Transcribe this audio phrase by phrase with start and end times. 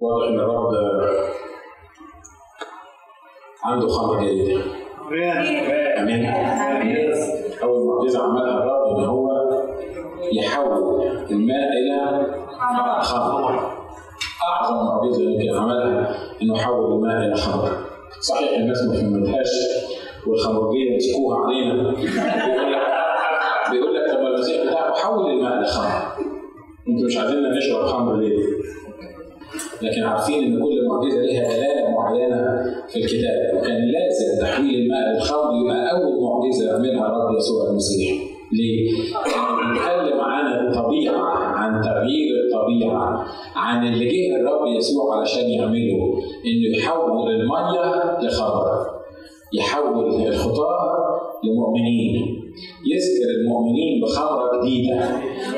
[0.00, 0.72] واضح إن الرب
[3.64, 4.62] عنده خمر جيدة
[5.98, 6.26] آمين.
[7.62, 9.28] أول معجزة عملها الرب إن هو
[10.32, 12.26] يحول الماء إلى
[13.02, 13.72] خمر.
[14.48, 17.70] أعظم معجزة يمكن عملها إنه يحول الماء إلى خمر.
[18.20, 19.48] صحيح الناس ما فهمتهاش
[20.26, 21.90] والخمرجية مسكوها علينا.
[21.92, 22.82] بيقول لك
[23.70, 26.02] بيقول لك طب المسيح بتاعه حول الماء لخمر
[26.88, 28.44] أنتوا مش عايزيننا نشرب خمر ليه؟
[29.82, 35.54] لكن عارفين إن كل معجزة ليها دلاله معينة في الكتاب وكان لازم تحويل الماء للخمر
[35.62, 38.12] يبقى أول معجزة يعملها الرب يسوع المسيح.
[38.52, 38.90] ليه؟
[39.72, 43.24] بيتكلم عن الطبيعة عن تغيير الطبيعة
[43.56, 46.14] عن اللي جه الرب يسوع علشان يعمله
[46.46, 48.86] إنه يحول المية لخمر
[49.54, 52.45] يحول الخطاه لمؤمنين
[52.94, 54.94] يذكر المؤمنين بخمرة جديدة.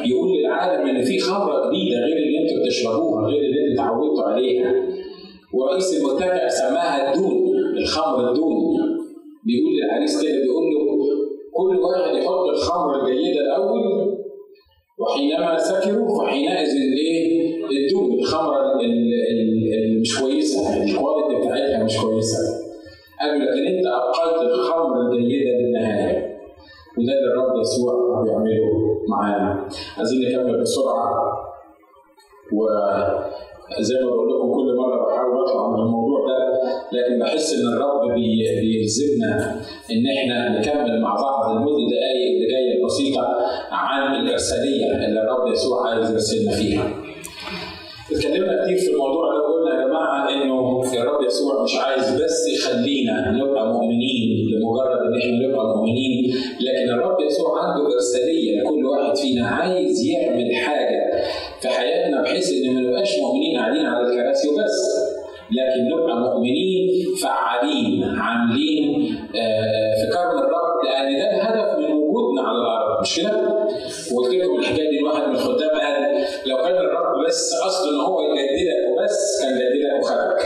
[0.04, 4.74] يقول للعالم إن في خمرة جديدة غير اللي أنتم بتشربوها غير اللي أنتم اتعودتوا عليها.
[5.54, 8.56] ورئيس المتكئ سماها الدون الخمر الدون.
[9.46, 10.98] بيقول للعريس كده بيقول له
[11.52, 14.18] كل واحد يحط الخمر الجيدة الأول
[14.98, 22.38] وحينما سكروا فحينئذ الايه؟ الدون الخمرة اللي مش كويسة الكواليتي بتاعتها مش كويسة.
[23.20, 26.37] قالوا لكن أنت أبقيت الخمر الجيدة للنهاية.
[26.98, 28.66] وده اللي الرب يسوع بيعمله
[29.08, 29.68] معانا
[29.98, 31.08] عايزين نكمل بسرعة
[33.78, 36.38] وزي ما بقول لكم كل مرة بحاول أطلع من الموضوع ده
[36.92, 39.60] لكن بحس إن الرب بيلزمنا
[39.92, 43.26] إن إحنا نكمل مع بعض المده دقائق اللي جاية البسيطه
[43.72, 46.90] عن الإرسالية اللي الرب يسوع عايز يرسلنا فيها.
[48.12, 53.30] اتكلمنا كتير في الموضوع ده وقلنا يا جماعة إنه الرب يسوع مش عايز بس يخلينا
[53.30, 56.17] نبقى مؤمنين لمجرد إن إحنا نبقى مؤمنين
[56.60, 61.10] لكن الرب يسوع عنده إرسالية لكل واحد فينا عايز يعمل حاجة
[61.60, 65.08] في حياتنا بحيث إن ما نبقاش مؤمنين قاعدين على الكراسي وبس
[65.50, 66.88] لكن نبقى مؤمنين
[67.22, 69.04] فعالين عاملين
[69.98, 73.48] في كرم الرب لأن ده الهدف من وجودنا على الأرض مش كده؟
[74.14, 78.20] وقلت لكم الحكاية دي واحد من الخدام قال لو كان الرب بس قصده إن هو
[78.20, 80.42] يجددك وبس كان جددك وخدك.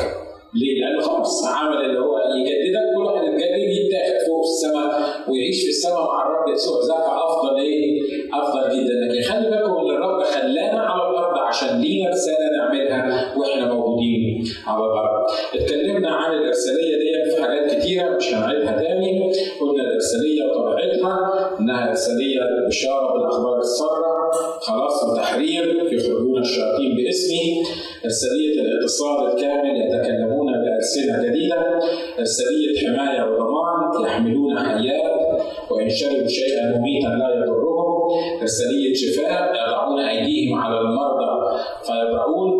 [0.55, 4.91] ليه؟ لأنه خلاص عمل اللي هو يجددك كل واحد يتجدد يتاخد فوق في السماء
[5.33, 6.77] ويعيش في السماء مع الرب يسوع.
[6.89, 8.01] ذاك أفضل إيه؟
[8.41, 8.95] أفضل جدا.
[9.05, 14.85] لكن خلي بالكم إن الرب خلانا على الأرض عشان لينا رسالة نعملها وإحنا موجودين على
[14.85, 15.27] الأرض.
[15.55, 19.33] اتكلمنا عن الإرسالية دي في حاجات كتيرة مش هنعيدها تاني.
[19.61, 21.17] قلنا الإرسالية وطبيعتها
[21.61, 24.13] إنها إرسالية بشاره بالأخبار السارة.
[24.61, 27.63] خلاص وتحرير يخرجون الشياطين باسمي.
[28.05, 31.79] إرسالية الاتصال الكامل يتكلمون بألسنة جديدة.
[32.19, 35.22] إرسالية حماية وضمان يحملون حيات
[35.71, 37.93] وإن شربوا شيئا مميتا لا يضرهم
[38.41, 42.53] إرسالية شفاء يضعون أيديهم على المرضى فيبرؤون.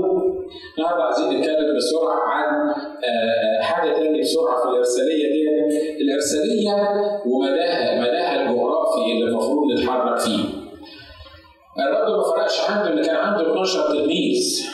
[0.79, 2.75] النهارده عايزين نتكلم بسرعة عن
[3.61, 5.43] حاجة تانية بسرعة في الإرسالية دي.
[6.01, 6.75] الإرسالية
[7.27, 10.45] ومداها مداها الجغرافي اللي المفروض نتحرك فيه.
[11.79, 14.67] الرب ما فرقش عنده اللي كان عنده 12 تلميذ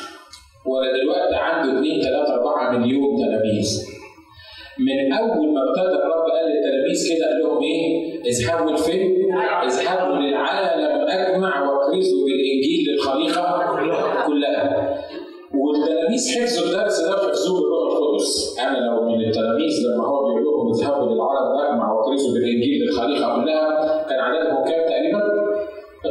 [0.67, 3.98] ولا دلوقتي عنده 2 3 4 مليون تلاميذ.
[4.79, 9.33] من أول ما ابتدى الرب قال للتلاميذ كده قال لهم إيه؟ اذهبوا لفين؟
[9.65, 13.77] اذهبوا للعالم أجمع واكرزوا بالإنجيل للخليقة
[14.27, 14.99] كلها.
[15.55, 18.57] والتلاميذ حفظوا الدرس ده حفظوه بالروح القدس.
[18.61, 24.05] أنا لو من التلاميذ لما هو بيقول لهم اذهبوا للعالم أجمع واكرزوا بالإنجيل للخليقة كلها
[24.09, 25.23] كان عددهم كام تقريبا؟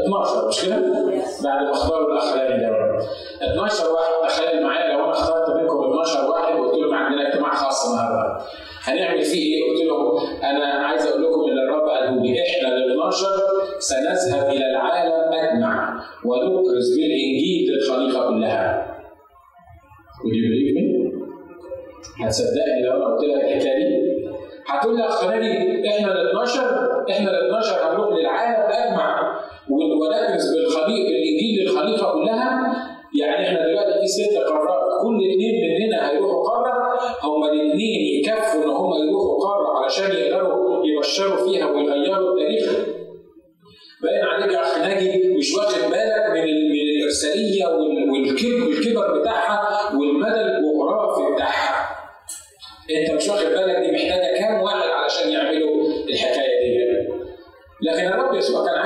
[0.06, 0.76] 12 مش كده؟
[1.44, 2.70] بعد ما اختاروا الاخراني ده
[3.54, 6.37] 12 واحد تخيل معايا لو أنا اخترت منكم 12 واحد
[7.58, 8.42] خاص النهارده
[8.84, 12.92] هنعمل فيه إيه؟ قلت لهم أنا عايز أقول لكم إن الرب قال لي إحنا ال
[12.92, 13.26] 12
[13.80, 18.88] سنذهب إلى العالم اجمع ونكرز بالانجيل للخليقه كلها.
[22.24, 24.28] هتصدقني لو أنا قلت لك الحكاية دي؟
[24.68, 26.62] هتقول لي اخ ناجي إحنا ال 12
[27.10, 29.40] إحنا ال 12 هنروح للعالم اجمع
[29.70, 32.74] ونكرز بالخليق بالانجيل للخليقه كلها
[33.22, 36.77] يعني إحنا دلوقتي في ست قارات كل اثنين مننا هيروحوا قارة
[37.24, 42.72] هما الاثنين يكفوا ان هما يروحوا قارة علشان يقدروا يبشروا فيها ويغيروا التاريخ.
[44.04, 51.34] باين عليك يا اخ ناجي مش واخد بالك من من الإرسالية والكبر بتاعها والمدى الجغرافي
[51.36, 51.90] بتاعها.
[52.96, 56.78] أنت مش واخد بالك دي محتاجة كام واحد علشان يعملوا الحكاية دي؟
[57.82, 58.77] لكن الرب يسوع كان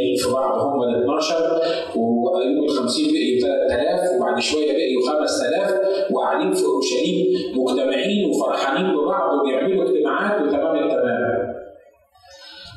[0.00, 1.60] دافيانين في بعض هم ال 12
[1.96, 5.80] ويوم ال 50 بقيوا 3000 وبعد شوية بقيوا 5000
[6.12, 7.26] وقاعدين في أورشليم
[7.56, 11.50] مجتمعين وفرحانين ببعض وبيعملوا اجتماعات وتمام التمام.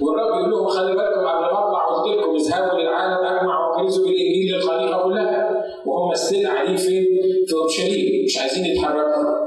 [0.01, 4.55] والرب يقول لهم خلي بالكم قبل ما اطلع قلت لكم اذهبوا للعالم أجمع واكرزوا بالإنجيل
[4.55, 7.05] للخليقه كلها وهم ستيل قاعدين فين؟
[7.47, 9.43] في أورشليم مش عايزين يتحركوا.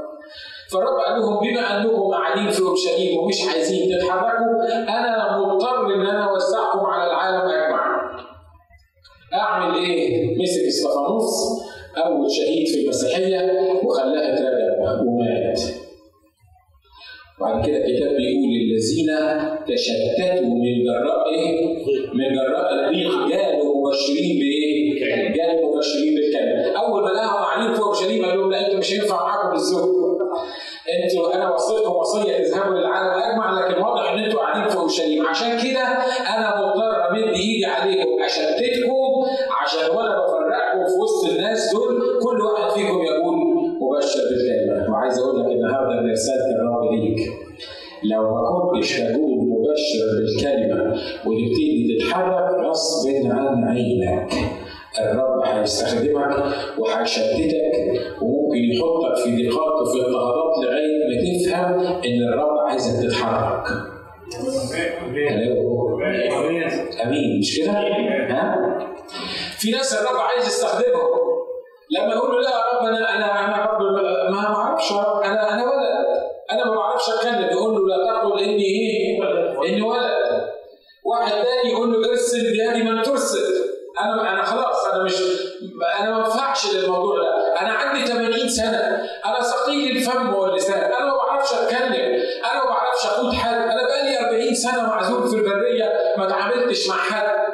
[0.71, 6.29] فالرب قال لهم بما أنكم قاعدين في أورشليم ومش عايزين تتحركوا أنا مضطر إن أنا
[6.29, 7.56] أوزعكم على العالم؟
[10.47, 11.33] مسك استفانوس
[12.05, 13.39] اول شهيد في المسيحية
[13.83, 15.61] وخلاه اترجم ومات.
[17.41, 19.09] وبعد كده الكتاب بيقول الذين
[19.67, 21.75] تشتتوا من جراء إيه؟
[22.13, 25.03] من جراء الضيق جالوا مبشرين بايه؟
[25.35, 26.77] جالوا مبشرين بالكلمة.
[26.79, 29.97] أول ما لقاهم قاعدين في اورشليم قال لهم لا أنتوا مش هينفع معاكم الزوج.
[31.03, 35.47] أنتوا أنا وصيتكم وصية تذهبوا للعالم اجمع لكن واضح إن أنتوا قاعدين في اورشليم عشان
[35.47, 35.81] كده
[36.35, 39.25] أنا مضطر امد إيدي عليكم أشتتكم
[39.61, 39.91] عشان في
[41.01, 43.35] وسط الناس دول كل واحد فيكم يقول
[43.81, 47.19] مبشر بالكلمة وعايز أقول لك النهارده ان رساله الرب ليك.
[48.11, 50.91] لو ما كنتش تقول مبشر بالكلمة
[51.25, 54.33] وتبتدي تتحرك غصب عن عينك.
[55.01, 56.43] الرب هيستخدمك
[56.79, 57.71] وهيشتتك
[58.21, 63.67] وممكن يحطك في ضيقات وفي اضطهادات لغاية ما تفهم إن الرب عايزك تتحرك.
[67.05, 67.39] آمين.
[67.39, 68.76] مش كده؟ ها؟
[69.59, 71.17] في ناس الرب عايز يستخدمهم
[71.91, 73.81] لما يقول له لا يا رب أنا أنا أنا رب
[74.31, 76.07] ما بعرفش أنا أنا ولد.
[76.51, 77.49] أنا ما بعرفش أتكلم.
[77.57, 79.19] يقول له لا تقل إني إيه؟
[79.69, 80.47] إني ولد.
[81.05, 83.67] واحد تاني يقول له ارسل بيدي من ترسل.
[83.99, 85.13] أنا أنا خلاص أنا مش
[85.99, 87.61] أنا ما ينفعش للموضوع ده.
[87.61, 89.07] أنا عندي 80 سنة.
[89.25, 90.79] أنا ثقيل الفم واللسان.
[90.93, 92.21] أنا ما بعرفش أتكلم.
[92.51, 93.53] أنا ما بعرفش أقود حد.
[93.55, 95.93] أنا بقالي 40 سنة معزول في البرية.
[96.17, 97.46] ما تعاملتش مع حد.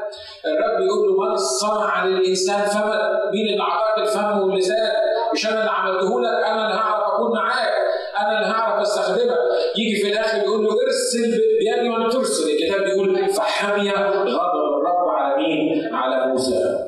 [0.45, 4.91] الرب يقول له من صنع للإنسان فما مين اللي أعطاك الفم واللسان؟
[5.33, 7.73] مش أنا اللي عملته لك أنا اللي هعرف أكون معاك
[8.21, 9.37] أنا اللي هعرف أستخدمك.
[9.77, 15.43] يجي في الآخر يقول له ارسل بيدي وأنا ترسل الكتاب بيقول فحمي غضب الرب على
[15.43, 16.79] مين؟ على موسى.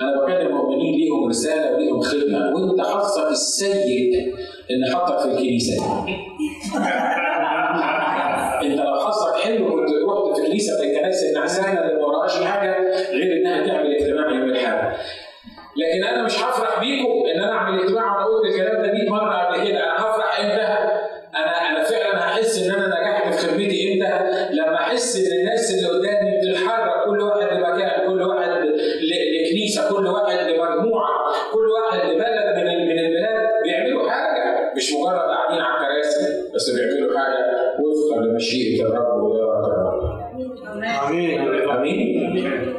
[0.00, 4.34] أنا بكلم المؤمنين ليهم رسالة وليهم خدمة وأنت حظك السيء
[4.70, 5.74] إن حطك في الكنيسة.
[8.62, 10.80] أنت لو حظك حلو كنت رحت في كنيسه
[11.40, 12.76] النعسانه اللي وراهاش حاجة
[13.10, 14.96] غير إنها تعمل اجتماع يوم الاحد
[15.76, 19.34] لكن أنا مش هفرح بيكم إن أنا أعمل اجتماع وأنا قلت الكلام ده 100 مرة
[19.34, 19.79] قبل كده.
[41.90, 42.69] امين امين؟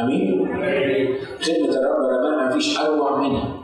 [0.00, 0.46] آمين.
[1.40, 3.60] خدمه الرب يا جماعة مفيش أروع منها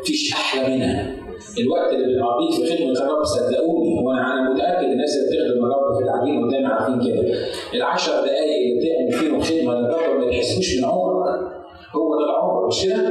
[0.00, 1.16] مفيش أحلى منها.
[1.60, 6.04] الوقت اللي بنقضيه في خدمة الرب صدقوني وأنا أنا متأكد الناس اللي بتخدم الرب في
[6.04, 7.34] العجين قدامي عارفين كده.
[7.74, 11.40] العشر دقائق اللي بتعمل فيهم خدمة للرب ما تحسوش من عمرك
[11.96, 13.08] هو ده العمر مش كده؟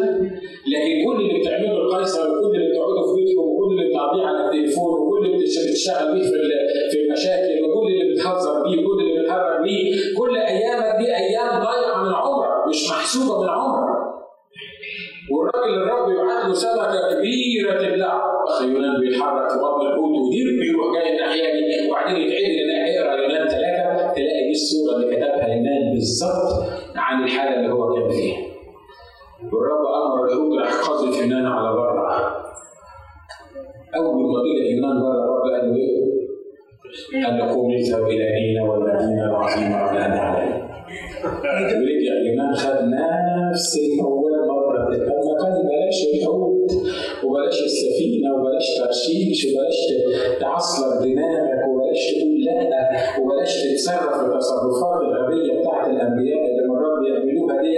[0.73, 4.99] لكن كل اللي بتعمله القيصر وكل اللي بتقعدوا في بيتكم وكل اللي بتقضيه على التليفون
[4.99, 5.37] وكل اللي
[5.71, 6.37] بتشتغل بيه في
[6.91, 12.03] في المشاكل وكل اللي بتهزر بيه وكل اللي بتهرب بيه كل ايامك دي أيام ضايعه
[12.03, 14.03] من عمرك مش محسوبة عمرك
[15.31, 18.23] والراجل الرب يبعت له سمكة كبيرة تبلع
[18.63, 23.47] يونان بيتحرك في بطن الحوت ودير بيروح جاي الناحية دي وبعدين يتعدل ان اقرا يونان
[23.47, 26.63] ثلاثة تلاقي دي الصورة اللي كتبها يونان بالظبط
[26.95, 28.37] عن الحالة اللي هو كان فيها.
[29.53, 32.11] والرب أمر الحوت راح قذف يونان على بره.
[33.95, 36.12] أول ما طلع يونان بره الرب قال له إيه؟
[37.53, 40.63] قوم اذهب إلى نينا والمدينه العظيمه ونادى عليه.
[41.23, 43.77] ورجع يونان خد نفس
[45.07, 46.71] طب ما كان بلاش الحوت
[47.23, 49.77] وبلاش السفينة وبلاش ترشيش وبلاش
[50.39, 57.73] تعصلك دماغك وبلاش تقول لا وبلاش تتصرف التصرفات الغبية بتاعت الأنبياء اللي مرات بيعملوها دي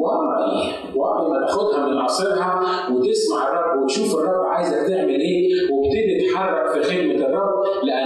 [0.00, 0.50] وعي
[0.96, 2.60] وعي ما تاخدها من عصرها
[2.92, 5.42] وتسمع الرب وتشوف الرب عايزك تعمل إيه
[5.72, 7.99] وابتدي تتحرك في خدمة الرب لأن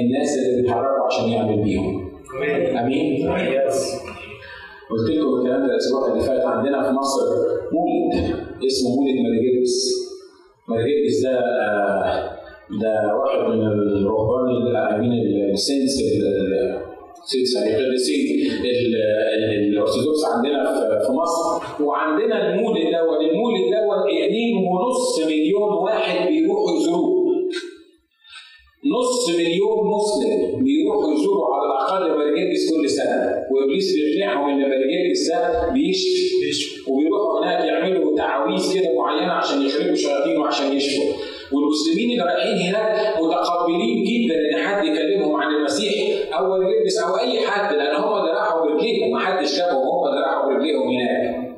[0.00, 2.10] الناس اللي بيتحركوا عشان يعمل بيهم.
[2.76, 3.28] آمين.
[4.90, 7.22] قلت لكم الكلام ده الأسبوع اللي فات عندنا في مصر.
[7.72, 8.14] مولد
[8.66, 9.94] اسمه مولد مارجرجس
[10.68, 11.32] مارجرجس ده
[12.82, 15.12] ده واحد من الرهبان الامين
[15.52, 16.02] السنس
[17.24, 18.50] السنس يعني القديسين
[19.70, 20.64] الأرثوذكس عندنا
[21.06, 21.82] في مصر.
[21.84, 23.20] وعندنا المولد دوت.
[23.30, 27.17] المولد دوت اتنين ونص مليون واحد بيروحوا يزوروه.
[28.84, 35.68] نص مليون مسلم بيروحوا يزوروا على الأقل مارجرجس كل سنة وإبليس بيقنعهم إن مارجرجس ده
[35.72, 36.28] بيشفي.
[36.90, 41.14] وبيروحوا هناك يعملوا تعاويذ كده معينة عشان يخرجوا شياطين وعشان يشفوا.
[41.52, 45.92] والمسلمين اللي رايحين هناك متقبلين جدا إن حد يكلمهم عن المسيح
[46.38, 50.20] أو مارجرجس أو أي حد لأن هم اللي راحوا برجليهم ما حدش جابهم هم اللي
[50.20, 51.48] راحوا برجليهم هناك.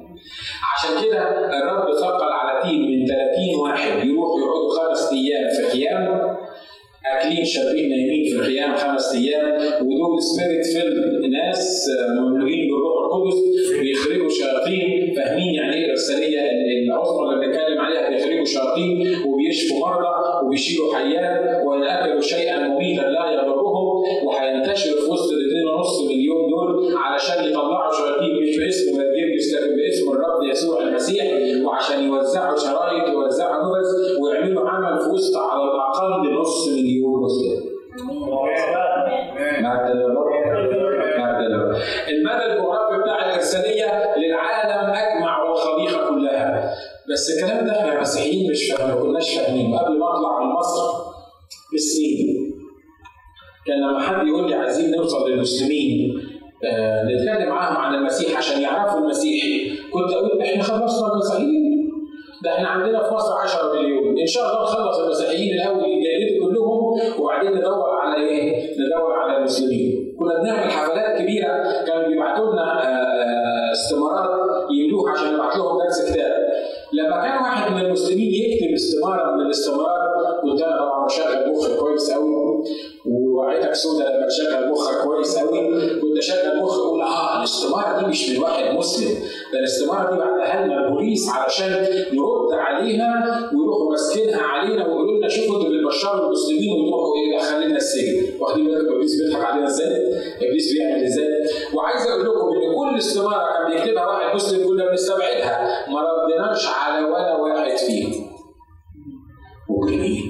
[0.76, 1.18] عشان كده
[1.58, 6.36] الرب ثقل على team من 30 واحد يروحوا يقعدوا خمس أيام في خيام
[7.30, 9.46] اكلين شاربين نايمين في الخيام خمس أيام
[9.86, 11.86] ودول سبيريت فيلم ناس
[12.18, 13.36] مملوئين بالروح القدس
[13.80, 16.40] بيخرجوا شياطين فاهمين يعني إيه الارساليه
[16.86, 23.24] العظمى اللي بنتكلم عليها بيخرجوا شياطين وبيشفوا مرضى وبيشيلوا حيات وأن أكلوا شيئا مميتا لا
[23.32, 23.86] يضرهم
[24.26, 30.10] وهينتشروا في وسط الاثنين ونص مليون دول علشان يطلعوا شياطين مش باسم مارجيرجس لكن باسم
[30.12, 31.26] الرب يسوع المسيح
[31.64, 33.88] وعشان يوزعوا شرايط ويوزعوا نبذ
[34.20, 36.99] ويعملوا عمل في وسط على الأقل نص مليون.
[42.08, 46.74] المدى الجغرافي بتاع الإرسالية للعالم أجمع والخليقة كلها.
[47.12, 49.76] بس الكلام ده إحنا مسيحيين مش فاهمين ما كناش فاهمين.
[49.78, 50.82] قبل ما أطلع من مصر
[51.74, 52.50] بسنين.
[53.66, 56.20] كان لما حد يقول لي عايزين نوصل للمسلمين
[56.64, 59.44] آه نتكلم معاهم عن المسيح عشان يعرفوا المسيح.
[59.92, 61.90] كنت أقول إحنا خلصنا المسيحيين
[62.44, 64.18] ده إحنا عندنا في مصر 10 مليون.
[64.18, 65.84] إن شاء الله نخلص المسيحيين الأول.
[67.18, 70.16] وبعدين ندور على إيه؟ ندور على المسلمين.
[70.18, 71.52] كنا بنعمل حفلات كبيرة
[71.86, 72.82] كانوا بيبعتوا لنا
[73.72, 74.30] استمارات
[74.78, 76.32] يملوها عشان نبعت لهم درس كتاب.
[76.92, 80.00] لما كان واحد من المسلمين يكتب استمارة من الاستمارات
[80.42, 82.39] كنت أنا طبعا بشغل مخي كويس قوي
[83.06, 85.60] وعيتك سودة لما تشغل مخك كويس قوي
[86.00, 89.14] كنت أشغل مخي أقول آه الاستمارة دي مش من واحد مسلم
[89.52, 91.70] ده الاستمارة دي بعتها لنا البوليس علشان
[92.12, 97.76] نرد عليها ويروحوا ماسكينها علينا ويقولوا لنا شوفوا أنتوا اللي بشروا المسلمين ويروحوا إيه دخلنا
[97.76, 101.26] السجن واخدين بالكم إبليس بيضحك علينا إزاي؟ إبليس بيعمل إزاي؟
[101.74, 107.04] وعايز أقول لكم إن كل استمارة كان بيكتبها واحد مسلم كنا بنستبعدها ما ردناش على
[107.06, 108.12] ولا واحد فيهم
[109.70, 110.29] مجرمين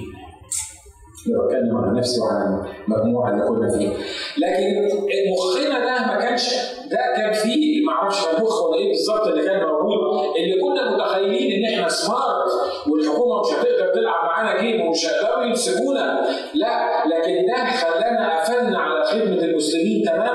[1.27, 3.93] بتكلم عن نفسي وعن المجموعة اللي كنا فيها.
[4.37, 4.89] لكن
[5.31, 6.53] مخنا ده ما كانش
[6.91, 9.97] ده كان فيه ما أعرفش مخ ولا إيه بالظبط اللي كان موجود
[10.37, 12.51] اللي كنا متخيلين إن إحنا سمارت
[12.87, 16.27] والحكومة مش هتقدر تلعب معانا جيم ومش هيقدروا يمسكونا.
[16.53, 20.30] لا لكن ده خلانا قفلنا على خدمة المسلمين تماما.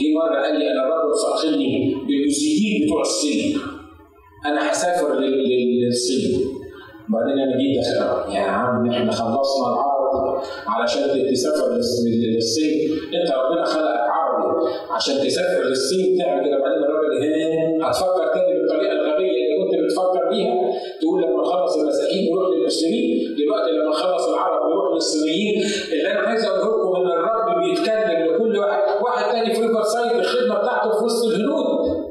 [0.00, 3.60] جه مره قال لي أنا الراجل فاقدني بالمسجدين بتوع السجن؟
[4.46, 6.34] أنا هسافر للسجن.
[7.08, 12.92] وبعدين أنا جيت داخل يا عم إحنا خلصنا العرض علشان تسافر للسجن.
[13.16, 14.70] أنت ربنا خلقك عربي.
[14.90, 16.58] عشان تسافر للسجن تعمل كده.
[16.58, 19.31] بعدين الراجل هنا هتفكر تاني بالطريقة الغبية.
[19.92, 20.54] بتفكر بيها
[21.00, 26.44] تقول لما خلص المساكين يروح للمسلمين دلوقتي لما خلص العرب يروح للصينيين اللي أنا عايز
[26.44, 31.04] اقوله لكم إن الرب بيتكلم لكل واحد واحد تاني في ريفر سايد الخدمة بتاعته في
[31.04, 32.02] وسط الهنود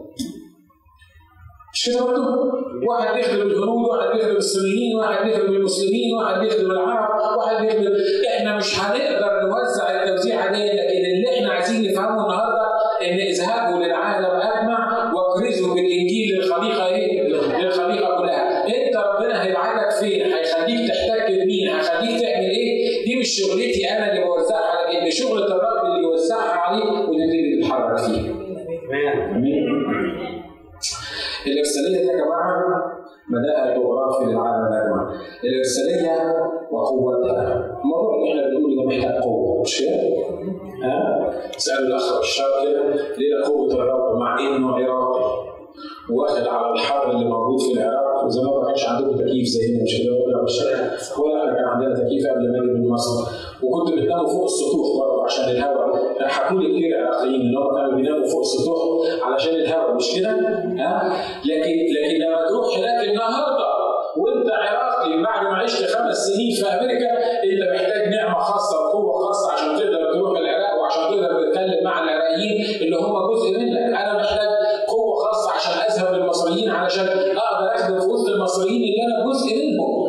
[1.74, 2.52] مش كده برضه؟
[2.90, 7.94] واحد بيخدم الهنود، واحد بيخدم الصينيين، واحد بيخدم المسلمين، واحد بيخدم العرب، واحد بيخدم
[8.38, 10.81] إحنا مش هنقدر نوزع التوزيعه دي
[57.08, 60.30] قليل اللي هو كانوا بيناموا فوق سطوح علشان الهواء مش كده؟
[60.80, 63.66] ها؟ لكن لكن لما تروح هناك النهارده
[64.18, 67.10] وانت عراقي بعد ما عشت خمس سنين في أمريكا
[67.44, 72.66] انت محتاج نعمة خاصة وقوة خاصة عشان تقدر تروح العراق وعشان تقدر تتكلم مع العراقيين
[72.82, 74.48] اللي هم جزء منك أنا محتاج
[74.88, 80.02] قوة خاصة عشان أذهب للمصريين علشان أقدر أخدم في وسط المصريين اللي أنا جزء منهم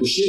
[0.00, 0.24] والشيء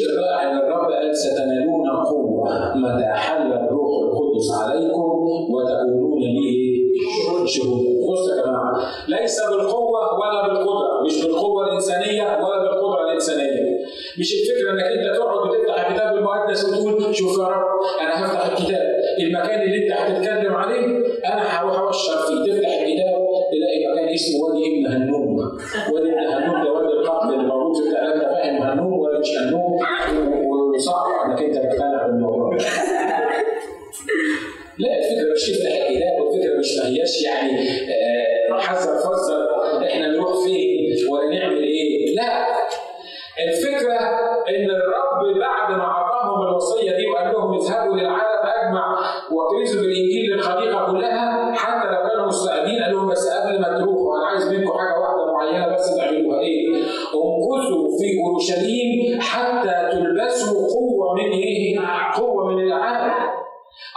[62.78, 63.14] اللي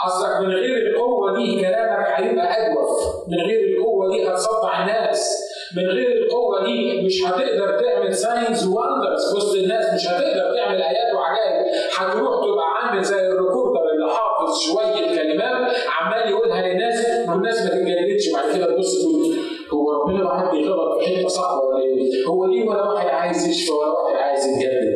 [0.07, 2.91] اصلك من غير القوة دي كلامك هيبقى أجوف.
[3.29, 5.39] من غير القوة دي هتصدع الناس
[5.77, 11.15] من غير القوة دي مش هتقدر تعمل signs wonders وسط الناس مش هتقدر تعمل آيات
[11.15, 11.67] وعجائب
[11.99, 17.29] هتروح تبقى عامل زي ال recorder اللي حافظ شوية كلمات عمال يقولها للناس.
[17.29, 19.37] والناس ما تتجددش بعد كده تبص تقول
[19.73, 23.73] هو ربنا واحد بيغلط في حتة صعبة ولا إيه؟ هو ليه ولا واحد عايز يشفى
[23.73, 24.92] ولا واحد عايز يتجدد؟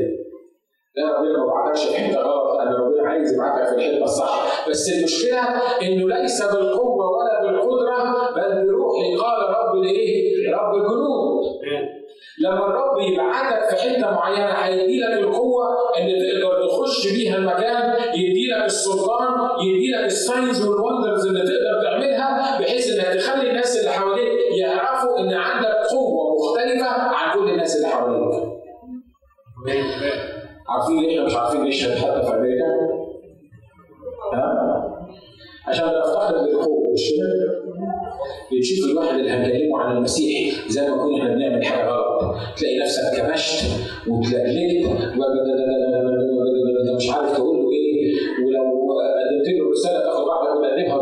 [0.96, 4.88] لا ربنا ما بعتكش في حتة غلط انا ربنا عايز يبعتك في الحته الصح بس
[4.98, 5.40] المشكلة
[5.82, 11.46] إنه ليس بالقوة ولا بالقدرة بل بروحي قال رب لايه؟ رب الجنود
[12.38, 15.66] لما الرب يبعتك في حتة معينة هيدي لك القوة
[15.98, 19.28] إن تقدر تخش بيها المكان يدي لك السلطان
[19.66, 24.32] يدي لك ال signs وال wonders اللي تقدر تعملها بحيث انك تخلي الناس اللي حواليك
[24.61, 28.56] يعرفوا إن عندك قوة مختلفة عن كل الناس اللي حواليك.
[30.68, 32.64] عارفين ليه إحنا مش عارفين نشهد حتى في أمريكا؟
[34.35, 35.07] ها؟
[35.68, 37.57] عشان نفتخر بالقوه مش كده؟
[38.52, 43.02] بنشوف الواحد اللي هنكلمه عن المسيح زي ما كنا إحنا بنعمل حاجة غلط تلاقي نفسك
[43.22, 43.64] كبشت
[44.09, 44.87] وتلجلجت
[46.96, 48.14] مش عارف تقول له إيه
[48.46, 48.62] ولو
[49.00, 50.06] قدمت له رساله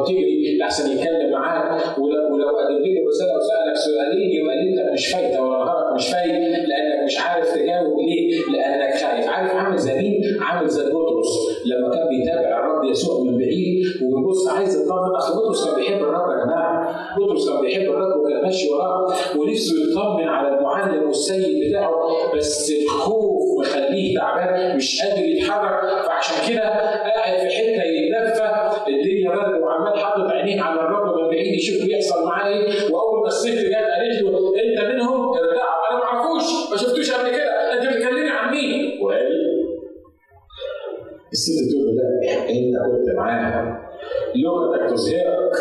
[0.04, 2.14] وتجري لحسن يتكلم معاك ولو
[2.58, 6.32] قدمت له رسالة وسألك سؤالين يبقى ليلتك مش فايته ولا نهارك مش فايت
[6.68, 11.30] لأنك مش عارف تجاوب ليه؟ لأنك خايف عارف عامل زي مين؟ عامل زي بطرس
[11.66, 16.30] لما كان بيتابع الرب يسوع من بعيد وبيبص عايز يطمن أصل بطرس كان بيحب الرب
[16.30, 19.06] يا جماعة بطرس كان بيحب الرب وكان ماشي وراه
[19.38, 21.94] ونفسه يطمن على المعلم والسيد بتاعه
[22.36, 26.06] بس الخوف مخليه تعبان مش قادر يتحرك.
[26.06, 28.48] فعشان كده قاعد في حتة يتدفى
[28.88, 32.92] الدنيا برد وعمال حاطط عينيه على الرب من بعيد يشوف بيحصل معاه إيه.
[32.92, 34.28] وأول ما الست جت قالت له
[34.64, 36.70] أنت منهم؟ ارجعوا أنا ما أعرفوش.
[36.70, 37.72] ما شفتوش قبل كده.
[37.72, 39.28] أنت بتكلمني عن مين؟ وقال
[41.32, 42.02] الست تقول لا
[42.50, 43.90] أنت كنت معاها.
[44.36, 45.54] لغتك تظهرك.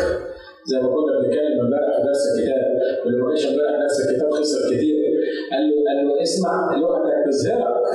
[0.66, 2.64] زي ما كنا بنتكلم امبارح في درس الكتاب.
[3.04, 5.03] واللي ما جاش امبارح درس الكتاب؟ خسر كتير.
[5.52, 7.86] قال له قال له اسمع لغتك تظهرك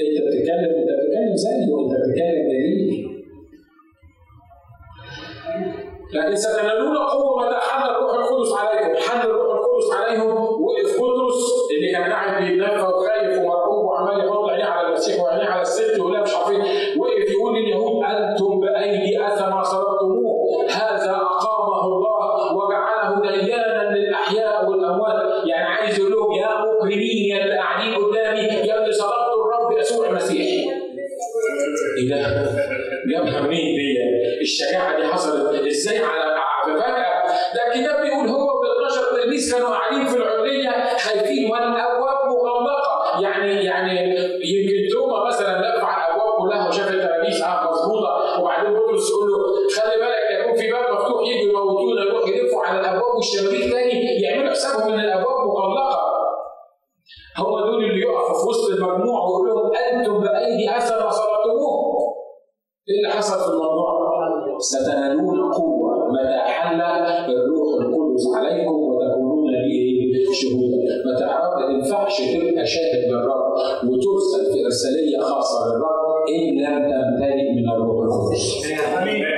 [0.00, 3.06] أنت بتتكلم أنت بتتكلم زيه وانت بتتكلم دليل
[6.14, 10.36] لكن ستنالون قوة متى حل الروح القدس عليكم، حل الروح القدس عليهم.
[10.36, 11.40] وقف بطرس
[11.76, 12.86] اللي كان قاعد بيتنفى
[48.96, 49.38] بطرس يقول له
[49.76, 54.50] خلي بالك يكون في باب مفتوح يجوا يموتونا يروحوا يلفوا على الأبواب والشبابيك تاني يعملوا
[54.50, 55.98] حسابهم إن الأبواب مغلقة
[57.38, 61.76] هم دول اللي يقفوا في وسط المجموعه ويقول لهم أنتم بأيدي اثر صلبتموه
[62.88, 63.86] إيه اللي حصل في الموضوع؟
[64.58, 69.96] ستنالون قوة متى حل الروح القدس عليكم وتكونون لي؟
[70.40, 70.94] شهودا.
[71.06, 73.52] ما تعرف ما ينفعش تبقى شاهد للرب
[73.88, 76.82] وترسل في إرسالية خاصة للرب إن لم
[77.76, 78.66] تمتلئ من الروح القدس.
[78.66, 79.35] ورب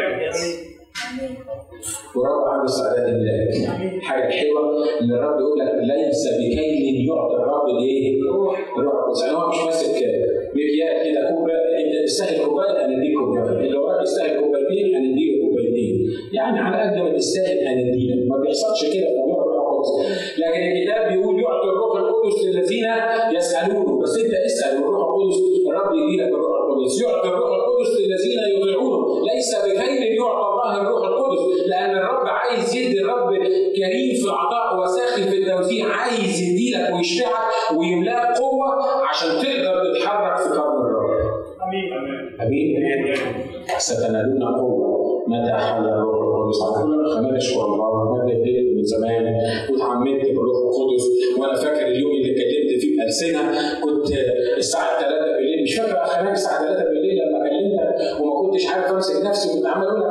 [58.38, 60.08] وما كنتش عارف أمسك نفسي كنت عمال أقول لك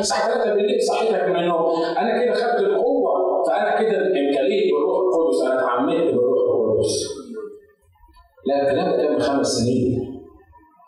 [0.00, 1.66] الساعة 3 بالليل صحيتك من النوم.
[1.98, 5.42] أنا كده خدت القوة فأنا كده امتليت بالروح القدس.
[5.46, 6.94] أنا اتعمدت بالروح القدس.
[8.46, 10.14] لا الكلام ده كان من خمس سنين.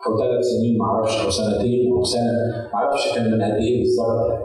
[0.07, 2.67] أو ثلاث سنين ما أعرفش أو سنتين أو سنة.
[2.73, 4.39] ما أعرفش كان من قد إيه بالظبط.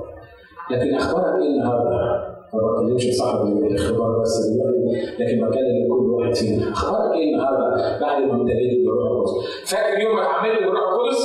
[0.71, 2.22] لكن أخبارك إيه النهارده؟
[2.55, 6.73] ما بكلمش صاحب الاختبار بس دلوقتي لكن بكلم كل واحد فينا.
[6.73, 11.23] أخبارك إيه النهارده؟ بعد ما امتليت بالروح القدس؟ فاكر يوم ما اتعمدت بالروح القدس؟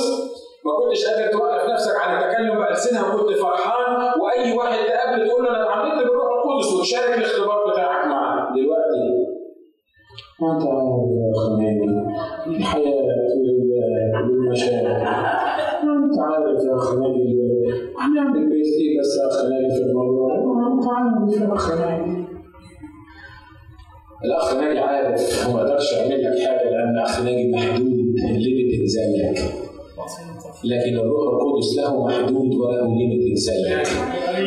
[0.64, 5.50] ما كنتش قادر توقف نفسك عن التكلم بألسنة وكنت فرحان وأي واحد تقابله تقول له
[5.50, 9.04] أنا اتعمدت بالروح القدس وتشارك الاختبار بتاعك معاه دلوقتي.
[10.40, 13.02] ما أنت عارف الحياة
[14.26, 17.38] بالمشاعر انت عارف يا خناجي
[17.98, 20.34] هنعمل بيت إيه بس خناجي في الموضوع.
[20.72, 22.24] انت عارف يا خناجي
[24.24, 25.46] الاخ ناجي عارف.
[25.48, 29.38] هو ما يقدرش يعمل لك حاجة لأن الاخ ناجي محدود ليميتد زيك
[30.64, 33.88] لكن الروح القدس لا محدود ولا limited زيك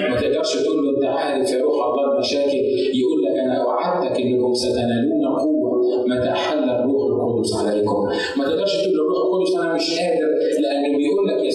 [0.09, 2.57] ما تقدرش تقول له أنت عارف يا روح الله المشاكل.
[3.01, 5.81] يقول لك أنا أنا وعدتك إنكم ستنالون قوة.
[6.07, 8.07] متى حل الروح القدس عليكم.
[8.37, 10.30] ما تقدرش تقول للروح القدس أنا مش قادر.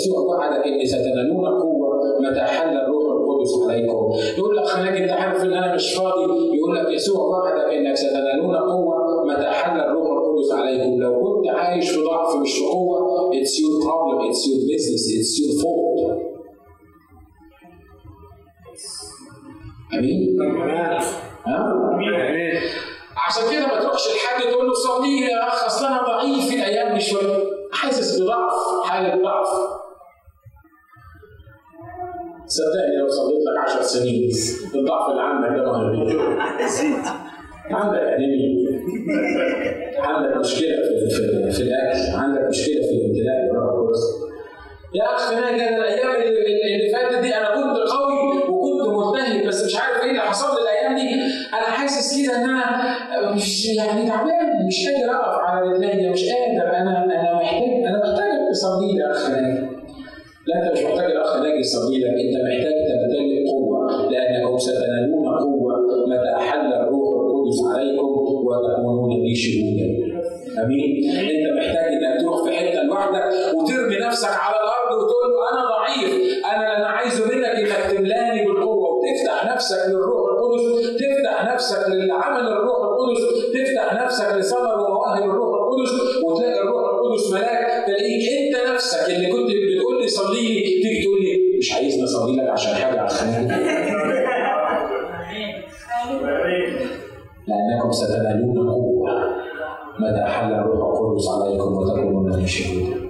[0.07, 4.13] يسوع وعدك ان ستنالون قوة متى حل الروح القدس عليكم.
[4.39, 6.23] يقول لك خليك أنت عارف إن أنا مش فاضي.
[6.57, 11.01] يقول لك يسوع وعدك إنك ستنالون قوة متى حل الروح القدس عليكم.
[11.01, 15.33] لو كنت عايش في ضعف مش في قوة it's your problem it's your business it's
[15.41, 16.23] your fault.
[19.95, 20.37] آمين؟
[21.47, 22.61] امين
[23.27, 26.55] عشان كده ما تروحش لحد تقول له صلي لي يا اخ أصل أنا ضعيف في
[26.55, 27.45] الأيام دي شوية.
[27.73, 28.53] حاسس بضعف
[28.85, 29.49] حالة ضعف.
[32.47, 34.31] صدقني لو صليت لك 10 سنين
[34.75, 35.73] الضعف اللي عندك ده
[37.71, 38.81] ما عندك انيميا
[39.99, 44.01] عندك مشكلة في, في, في الأكل عندك مشكلة في الامتلاء القدس
[44.95, 49.77] يا اخ ناجي أنا الأيام اللي, فاتت دي أنا كنت قوي وكنت ملتهب بس مش
[49.77, 51.23] عارف إيه اللي حصل لي الأيام دي.
[51.55, 56.77] أنا حاسس كده إن أنا مش يعني تعبان مش قادر أقف على رجلي مش قادر.
[56.77, 59.76] أنا أنا محتاج أنا محتاجك تصلي لي يا اخ ناجي
[60.47, 65.73] لا انت مش محتاج الأخ ناجي يصلي لك انت محتاج تمتلك قوة لانكم ستنالون قوة
[66.09, 68.07] متى أحل الروح القدس عليكم
[68.47, 69.87] وتكونون لي شهودا
[70.65, 75.63] أمين؟ انت محتاج انك تروح في حتة لوحدك وترمي نفسك على الأرض وتقول له أنا
[75.75, 76.15] ضعيف
[76.55, 78.89] أنا أنا عايزه منك إنك تملاني بالقوة.
[78.97, 80.65] وتفتح نفسك للروح القدس
[81.01, 83.21] تفتح نفسك للعمل الروح القدس
[83.55, 85.93] تفتح نفسك لثمر ومواهب الروح القدس
[86.25, 87.85] وتلاقي الروح القدس ملاك.
[87.87, 89.51] تلاقيك أنت نفسك اللي كنت
[90.07, 90.43] بتقول لي
[90.83, 93.49] تيجي تقول لي مش عايزني أصلي لك عشان حاجة عشان
[97.49, 99.11] لأنكم ستنالون قوة
[100.01, 103.07] متى حل الروح القدس عليكم وتكونون لي شهودا.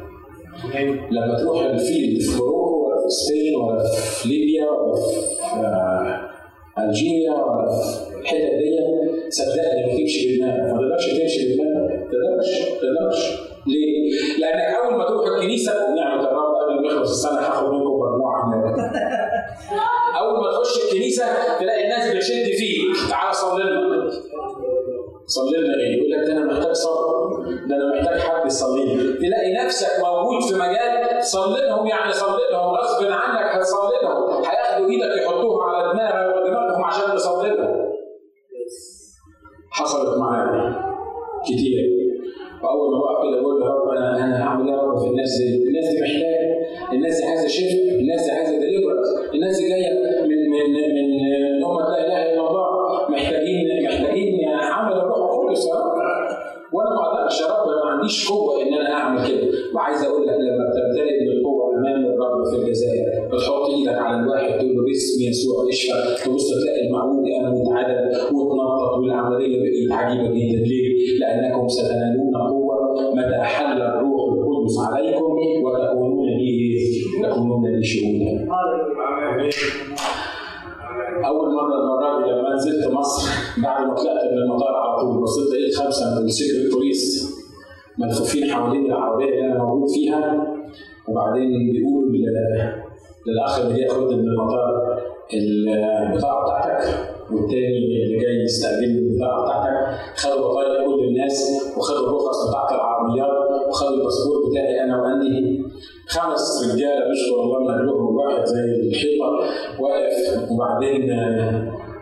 [1.10, 5.16] لما تروح ال field في Morocco ولا في Spain ولا في ليبيا ولا في
[5.56, 6.20] آه،
[6.78, 8.76] ألجيريا ولا في الحتت دي
[9.30, 12.60] صدقني ما تمشي بدماغك ما تقدرش تمشي بدماغك ما تقدرش.
[12.60, 13.22] ما تقدرش.
[13.66, 16.45] ليه؟ لأنك أول ما تروح الكنيسة نعمة الرب
[16.96, 18.76] يخلص السنة هاخد منكم مجموعة هناك
[20.20, 21.24] أول ما تخش الكنيسة
[21.58, 23.10] تلاقي الناس بتشد فيك.
[23.10, 24.10] تعالى صلي لنا.
[25.26, 27.06] صلي لنا إيه؟ يقول لك ده أنا محتاج صبر.
[27.68, 29.12] ده أنا محتاج حد يصلي لي.
[29.28, 32.74] تلاقي نفسك موجود في مجال صلي لهم يعني صلي لهم.
[32.74, 34.44] غصب عنك هتصلي لهم.
[34.44, 37.86] هياخدوا إيدك يحطوها على دماغك دماغهم عشان تصلي لهم.
[39.70, 40.74] حصلت معايا
[41.44, 41.95] كتير.
[42.66, 45.68] واول ما بقى كده بقول يا رب أنا أنا هعمل إيه رب في الناس دي؟
[45.68, 46.56] الناس دي محتاجة.
[46.92, 49.90] الناس دي عايزة شفاء الناس دي عايزة ديليفرنس الناس دي جاية
[50.28, 52.66] من من من امه لا إله إلا الله.
[53.10, 55.66] محتاجين محتاجين عمل الروح القدس
[56.72, 59.46] وأنا ما أقدرش يا رب ما عنديش قوة إن أنا أعمل كده.
[59.74, 61.42] وعايز أقول لك لما بتمتلئ من
[61.86, 66.80] امام الرب في الجزائر بتحط إيدك على الواحد تقول له باسم يسوع اشفى تبص تلاقي
[66.88, 70.88] المعون قام واتعدل واتنطط والعملية بقت عجيبه جدا ليه؟
[71.20, 72.76] لأنكم ستنالون قوة
[73.14, 75.24] متى حل الروح القدس عليكم
[75.64, 76.78] وتكونون لي
[77.24, 78.46] تكونون لي شهودا.
[81.26, 83.30] أول مرة المره لما نزلت مصر
[83.62, 87.26] بعد ما طلعت من المطار على طول بصيت لقيت خمسة من ال secret police
[87.98, 90.46] ملفوفين حوالين العربية اللي أنا موجود فيها
[91.08, 92.72] وبعدين بيقولوا لل-
[93.26, 94.98] للاخ اللي ياخدني من المطار
[95.34, 96.84] البطاقة بتاعتك
[97.32, 99.96] والتاني اللي جاي يستقبلني البطاقة بتاعتك.
[100.16, 101.36] خدوا بطايق كل الناس
[101.78, 105.62] وخدوا الرخص بتاعت العربيات وخدوا الباسبور بتاعي أنا وعندي.
[106.08, 109.26] خمس رجالة بيشكروا الله من لهم واحد زي الحيطة
[109.80, 111.02] واقف وبعدين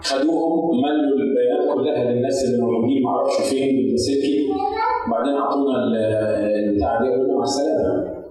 [0.03, 4.47] خدوهم ملوا البيانات كلها للناس اللي موجودين معرفش فين باللاسلكي
[5.09, 5.97] وبعدين أعطونا ال-
[6.69, 8.23] البتاع دي قالوا لنا مع السلامة.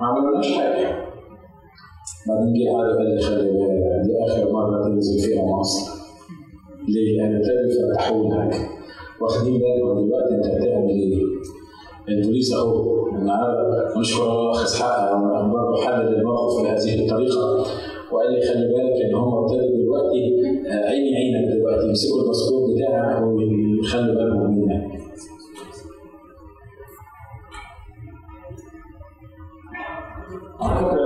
[0.00, 1.08] ما عملوناش حاجة
[2.28, 5.90] بعدين جه قال قال لي خلي بالك دي اخر مره تنزل فيها مصر
[6.88, 8.54] ليه؟ ابتدوا يفتحوا لك
[9.20, 11.22] واخدين بالهم دلوقتي انت بتعمل إيه؟
[12.08, 15.16] البوليس اهو النهارده نشكر الله اخ اسحاق
[15.52, 17.64] برضه حلل الموقف بهذه الطريقة
[18.12, 20.22] وقال لي خلي بالك ان هم ابتدوا دلوقتي
[20.70, 24.97] آه، عيني عينك دلوقتي يمسكوا الباسبور بتاعك ويخلوا بالهم منك.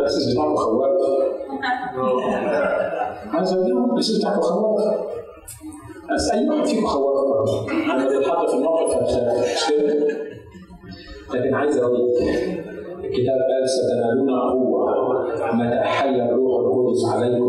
[0.03, 0.91] الاساس بتاعه خواف
[3.35, 4.95] أنا صدقهم الاساس بتاعه خواف
[6.15, 10.07] بس أي واحد فيكم خواف لما بيتحط في الموقف مش كده؟
[11.35, 12.23] لكن عايز أقول لك
[13.05, 14.93] الكتاب قال ستنالون قوة.
[15.55, 17.45] متى حل الروح القدس عليكم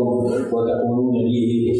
[0.52, 1.72] وتكونون لي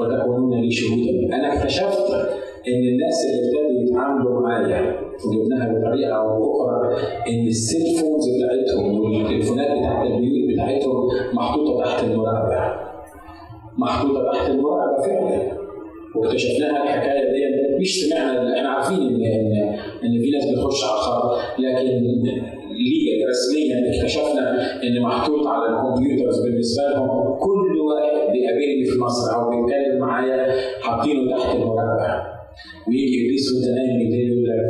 [0.00, 1.36] وتكونون لي شهودا.
[1.36, 2.28] أنا اكتشفت
[2.68, 6.96] إن الناس اللي ابتدوا يتعاملوا معايا وجبناها بطريقة أو بأخرى.
[7.28, 12.74] إن ال cell phones بتاعتهم والتليفونات بتاعت البيوت بتاعتهم محطوطة تحت المراقبة.
[13.78, 15.58] محطوطة تحت المراقبة فعلا.
[16.16, 17.38] واكتشفناها الحكاية دي.
[17.80, 21.38] مش سمعنا إحنا عارفين ان ان إن في ناس بتخش على الخط.
[21.58, 22.02] لكن
[22.78, 29.34] ليا رسميا اكتشفنا إن محطوط على ال computers بالنسبة لهم كل واحد بيقابلني في مصر
[29.34, 32.37] أو بيتكلم معايا حاطينه تحت المراقبة.
[32.88, 34.68] ويجي الاسود نايم كده يقول لك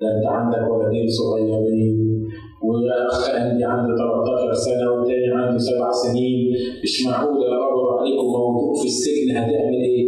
[0.00, 1.96] ده انت عندك ولدين صغيرين
[2.68, 8.76] واخ عندي عنده 13 سنة والتاني عنده سبع سنين مش معقول يا رب عليكم موجود
[8.80, 10.06] في السجن هتعمل إيه؟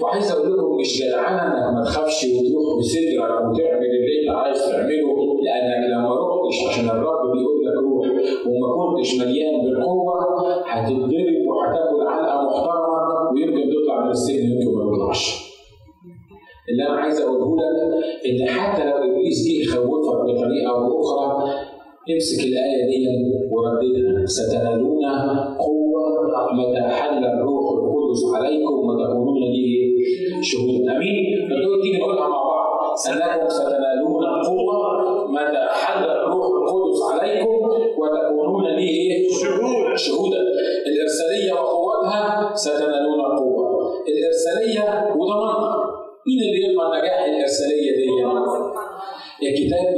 [0.00, 5.08] وعايز أقول لكم مش جدعانه إنك ما تخافش وتروح بسجنك وتعمل اللي أنت عايز تعمله
[5.46, 8.06] لأنك لما رحتش عشان الرب بيقول لك روح
[8.46, 10.14] وما كنتش مليان بالقوة
[10.66, 15.51] هتتضرب وهتاكل علقة محترمة ويمكن تطلع من السجن يمكن ما تطلعش.
[16.70, 21.52] اللي أنا عايز أقوله لك إن حتى لو إبليس جه يخوفك بطريقة أو أخرى
[22.10, 23.08] امسك الآية دي
[23.50, 24.26] ورددها.
[24.26, 25.04] ستنالون
[25.58, 26.02] قوة
[26.52, 29.92] متى حل الروح القدس عليكم وتكونون لي
[30.42, 30.88] شهود.
[30.96, 32.96] أمين؟ فدول تيجي نقولها مع بعض.
[32.96, 34.78] سنكم ستنالون قوة
[35.28, 37.54] متى حل الروح القدس عليكم
[37.98, 39.96] وتكونون لي شهود.
[39.96, 40.42] شهودا.
[40.86, 43.92] الإرسالية وقوتها ستنالون قوة.
[44.08, 45.81] الإرسالية وضمانها.
[46.26, 46.46] إلا
[46.78, 48.06] ما نجحت الإرسالية دي
[49.42, 49.91] الكتاب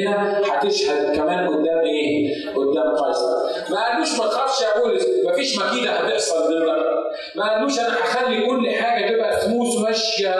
[0.00, 0.10] كده
[0.52, 3.36] هتشهد كمان قدام إيه؟ قدام قيصر.
[3.70, 6.82] ما قالوش ما تخافش يا بولس مفيش مكيدة هتحصل دلوقتي.
[7.34, 10.35] ما قالوش أنا هخلي كل حاجة تبقى سموث ماشية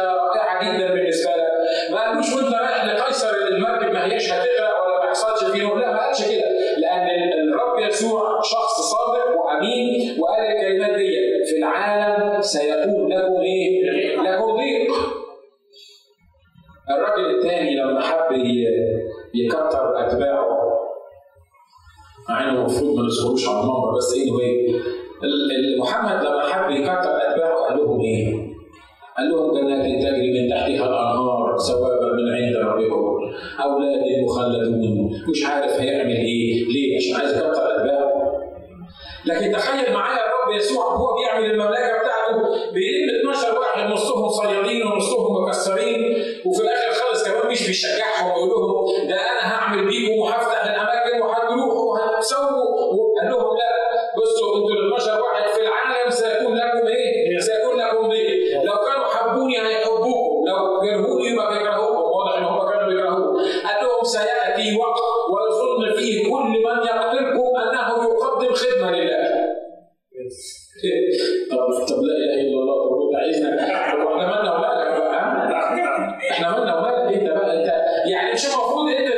[78.39, 79.15] Sau đó.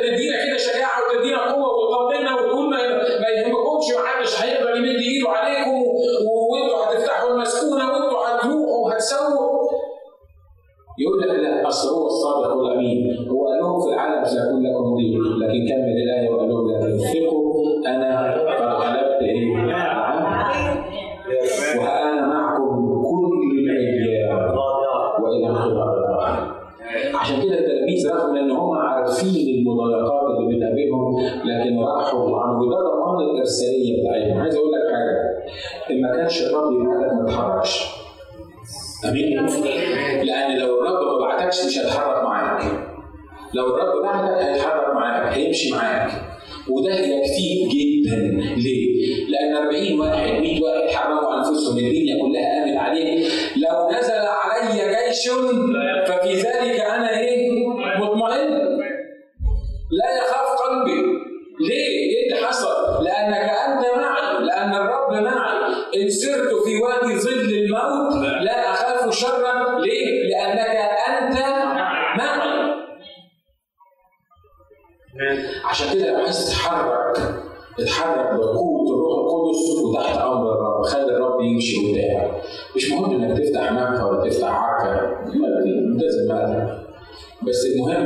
[43.59, 46.11] لو الرب بعتك هيتحرك معاك هيمشي معاك.
[46.69, 46.93] وده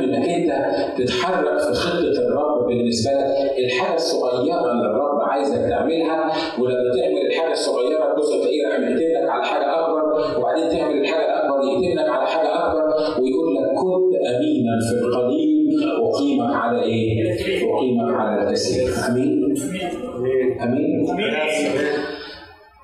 [0.04, 0.50] انك انت
[0.98, 7.52] تتحرك في خطة الرب بالنسبة لك الحاجة الصغيرة اللي الرب عايزك تعملها ولما تعمل الحاجة
[7.52, 12.48] الصغيرة تبص تلاقيه راح يأتمك على حاجة أكبر وبعدين تعمل الحاجة الأكبر يأتمك على حاجة
[12.66, 12.84] أكبر
[13.22, 15.54] ويقول لك كنت أمينا في القليل
[16.02, 17.32] اقيمك على إيه؟
[17.74, 19.54] اقيمك على الكثير أمين؟
[20.62, 21.06] أمين؟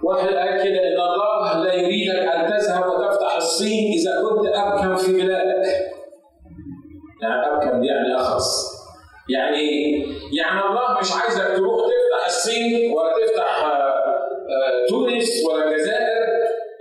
[0.05, 3.90] واحد قال كده إن الله لا يريدك أن تذهب وتفتح الصين
[9.35, 9.93] يعني؟
[10.39, 16.21] يعني الله مش عايزك تروح تفتح الصين ولا تفتح آآ آآ تونس ولا الجزائر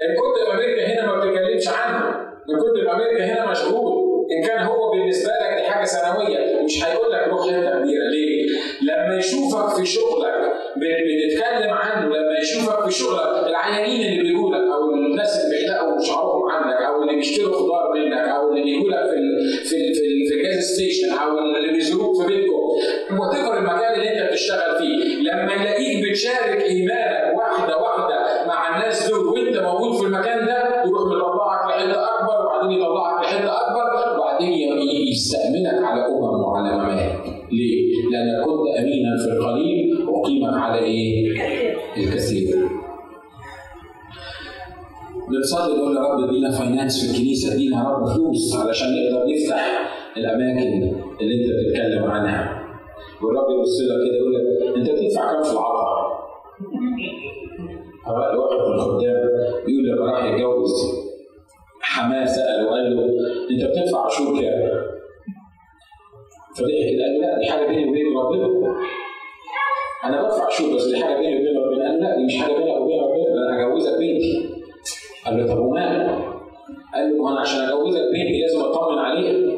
[0.04, 2.08] إن كنت في أمريكا هنا ما بتتكلمش عنه
[2.50, 6.84] إن كنت في أمريكا هنا مشغول إن كان هو بالنسبة لك دي حاجة سنوية مش
[6.86, 8.50] هيقول لك روح حتة كبيرة ليه؟
[8.82, 14.19] لما يشوفك في شغلك بتتكلم عنه لما يشوفك في شغلك العيانين اللي
[26.20, 32.04] بتشارك ايمانك واحدة واحدة مع الناس دول وأنت موجود في المكان ده يروح مطلعك لحته
[32.04, 34.78] أكبر وبعدين يطلعك لحته أكبر وبعدين
[35.12, 41.28] يستأمنك على أمم وعلى ممالك ليه؟ لانك كنت أمينا في القليل اقيمك على إيه؟
[41.98, 42.56] الكثير
[45.30, 49.90] بنصلي نقول يا رب ادينا فاينانس في الكنيسة ادينا يا رب فلوس علشان نقدر نفتح
[50.18, 52.60] الأماكن اللي أنت بتتكلم عنها
[53.24, 55.99] والرب يبص لك كده يقول لك أنت بتدفع كام في العطاء؟
[58.08, 59.30] واحد من الخدام
[59.66, 60.74] بيقول لما راح يتجوز.
[61.82, 63.04] حماه سأله وقال له
[63.52, 64.70] أنت بتدفع عشور كام؟
[66.56, 68.76] فضحك قال له لا دي حاجة بيني وبين ربنا.
[70.06, 71.90] أنا بدفع عشور بس دي حاجة بيني وبين ربنا.
[71.90, 74.50] قال لا دي مش حاجة بيني وبين ربنا ده أنا هجوزك بنتي.
[75.26, 76.34] قال له طب وماله؟
[76.94, 79.56] قال له أنا عشان أجوزك بنتي لازم أطمن عليها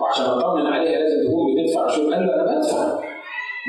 [0.00, 3.00] وعشان أطمن عليها لازم تكون بتدفع عشور قال له أنا بدفع.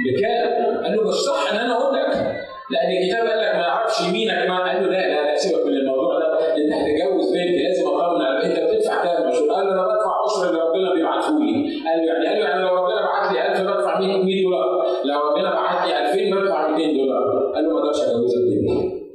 [0.06, 2.45] بكام؟ قال له بس صح إن أنا أقول لك.
[2.72, 6.20] لأن الكتاب قال لك ما يعرفش يمينك ما قال له لا لا سيبك من الموضوع
[6.20, 10.12] ده انت هتتجوز بنتي لازم اطمن على أنت بتدفع كام عشور؟ قال له أنا بدفع
[10.26, 11.54] عشر اللي ربنا بيبعته لي
[11.88, 15.20] قال له يعني قال له يعني لو ربنا بعت لي 1000 بدفع 100 دولار لو
[15.30, 16.00] ربنا بعت لي
[16.30, 19.06] 2000 بدفع 200 دولار قال له ما أقدرش اجوزك بنتي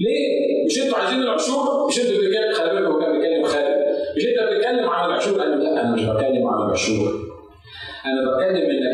[0.00, 3.76] ليه؟ مش أنتوا عايزين العشور؟ مش أنتوا بتتكلم خلي بالك هو كان بيتكلم خالد
[4.16, 7.12] مش أنت بتتكلم عن العشور؟ قال له لا أنا مش بتكلم عن العشور
[8.06, 8.93] أنا بتكلم إنك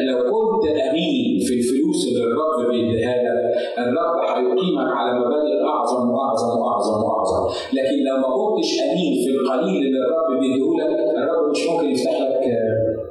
[3.90, 9.82] الرب هيقيمك على مبادئ اعظم وأعظم وأعظم وأعظم لكن لو ما كنتش أمين في القليل
[9.86, 12.44] اللي الرب بيديه لك الرب مش ممكن يفتح لك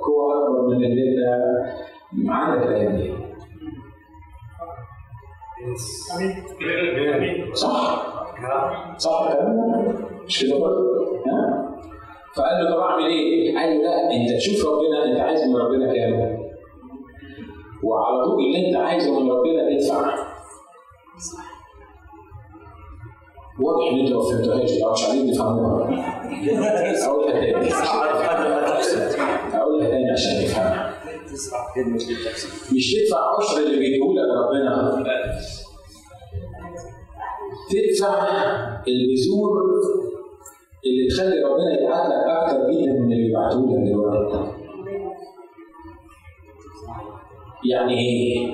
[0.05, 3.09] قوة أكبر من اللي أنت عندك الأيام دي
[7.53, 8.05] صح؟
[8.97, 10.99] صح الكلام مش كده برضه؟
[12.35, 15.93] فقال له طب أعمل إيه؟ قال له لا أنت تشوف ربنا أنت عايز من ربنا
[15.93, 16.39] كام؟
[17.83, 20.15] وعلى طول اللي أنت عايزه من ربنا ادفع.
[23.61, 25.89] واضح ان انت ما فهمتهاش أو مش عايزين نفهموها.
[27.05, 27.73] اقولها تاني.
[29.53, 30.93] اقولها تاني عشان تفهمها.
[32.73, 35.03] مش تدفع عشر اللي بيديهولك ربنا
[37.69, 38.27] تدفع
[38.87, 39.59] البذور
[40.85, 44.51] اللي تخلي ربنا يبعت لك أكتر جدا من اللي بيبعته لك دلوقتي.
[47.71, 48.47] يعني إيه؟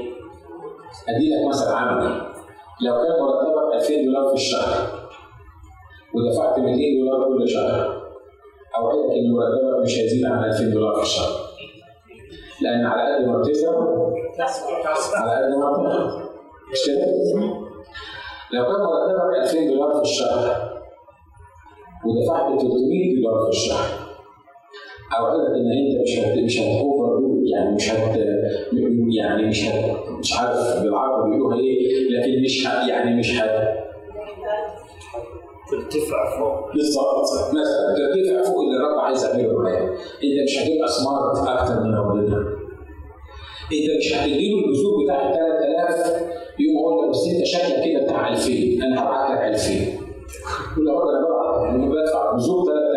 [1.10, 2.35] ادي لك مثل عملي
[2.82, 4.88] لو كان مرتبك 2000 دولار في الشهر
[6.16, 8.02] ودفعت 200 دولار كل شهر
[8.78, 11.32] اوعدك إن مرتبك مش هيزيد عن 2000 دولار في الشهر.
[12.62, 13.72] لأن على قد ما بتزرع
[15.16, 16.26] على قد ما
[16.72, 17.06] مش كده؟
[18.54, 20.72] لو كان مرتبك 2000 دولار في الشهر
[22.06, 24.05] ودفعت 300 دولار في الشهر
[25.20, 27.20] اوعدك أن أنت مش هت مش هتوفر
[27.54, 28.18] يعني مش هت
[29.18, 33.76] يعني مش هت مش عارف بالعربي بيقولوها إيه لكن مش هت يعني مش هت
[35.72, 36.74] ترتفع فوق.
[36.74, 39.82] بالظبط مثلا ترتفع فوق اللي الرب عايز يعمله معاك
[40.24, 42.38] أنت مش هتبقى سمارت أكتر من ربنا
[43.74, 46.22] أنت مش هتديله البذور بتاع 3000
[46.60, 48.52] يقوم لك بس أنت شكلك كده بتاع 2000
[48.86, 51.70] أنا هبعت لك 2000 يقول له أنا ببعت.
[51.76, 52.95] أنا بدفع بذور 3000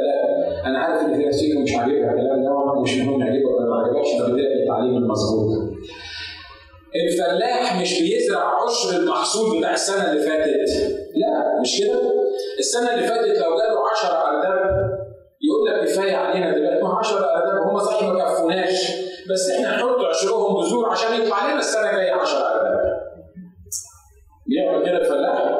[0.79, 3.77] أنا عارف إن في ناس فيكم مش عاجبها الكلام ده مش مهم يعجبك ولا ما
[3.77, 5.49] عجبكش أنا بدايه التعليم المظبوط.
[6.95, 10.71] الفلاح مش بيزرع عشر المحصول بتاع السنة اللي فاتت.
[11.15, 12.01] لا مش كده؟
[12.59, 14.99] السنة اللي فاتت لو جاله 10 ارداب
[15.43, 16.83] يقول لك كفاية علينا دلوقتي.
[16.83, 18.93] ما 10 ارداب هم صحيح ما كفوناش
[19.31, 22.99] بس إحنا نحط عشرهم بذور عشان يطلع لنا السنة الجاية 10 ارداب
[24.47, 25.59] بيعمل كده الفلاح؟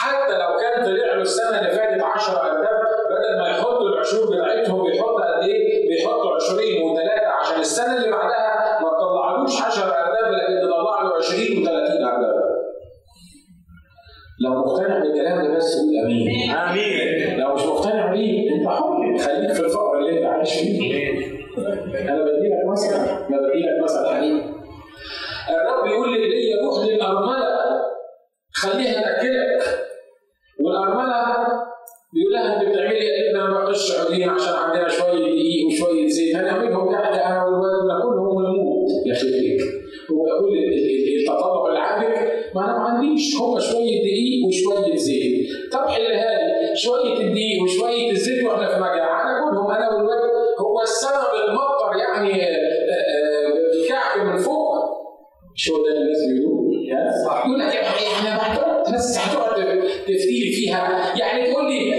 [0.00, 2.80] حتى لو كان طلع له السنة اللي فاتت 10 ارداب
[3.10, 8.78] بدل ما يحطوا العشور بتاعتهم بيحط قد إيه؟ بيحطوا عشرين وثلاثه عشان السنة اللي بعدها
[8.82, 11.68] ما تطلعلوش 10 ارداب لكن تطلع له 20 و30
[12.12, 12.48] ارداب.
[14.40, 16.50] لو مقتنع بالكلام ده بس قول آمين.
[16.50, 21.08] آمين لو مش مقتنع بيه انت حر خليك في الفقر اللي انت عايش فيه.
[22.08, 24.44] أنا بدي لك مثل أنا بدي لك مثل حقيقي.
[25.50, 27.58] الرب يقول لإيليا روح للأرملة
[28.54, 29.87] خليها تاكلك
[30.64, 31.24] والأرملة
[32.14, 36.36] بيقول لها انت بتعملي إيه؟ أنا بقش عودين عشان عندنا شوية دقيق وشوية زيت.
[36.36, 39.60] هنعملهم تحت أنا والولد ناكلهم ونموت يا خيرك
[40.10, 43.36] هو ال- التطلع اللي عندك ما أنا ما عنديش.
[43.40, 45.48] هو شوية دقيق وشوية زيت.
[45.72, 50.20] طب حلها لي شوية الدقيق وشوية الزيت وإحنا في مجاعه هناكلهم أنا والولد
[50.60, 52.56] هو السنة بتمطر يعني آه،
[52.92, 54.68] آه، بالكعك من فوق.
[55.54, 56.07] مش هو ده؟
[60.08, 61.14] تفتيلي فيها.
[61.20, 61.97] يعني تقول لي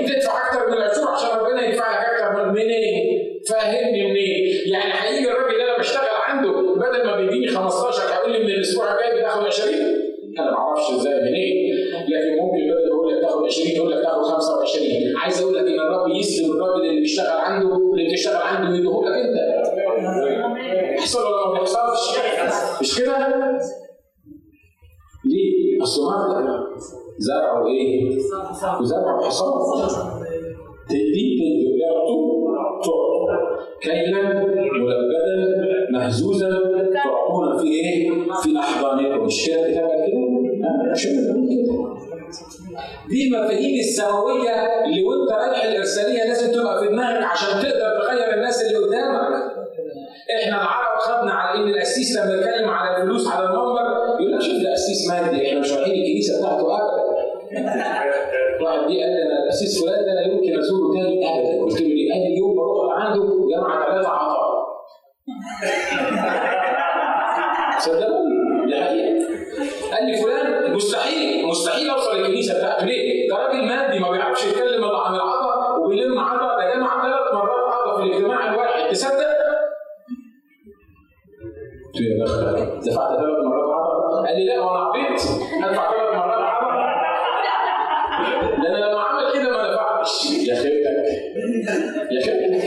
[92.12, 92.64] يا خيرتك